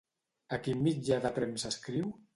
A 0.57 0.57
quin 0.67 0.81
mitjà 0.87 1.19
de 1.27 1.33
premsa 1.39 1.73
escriu? 1.77 2.13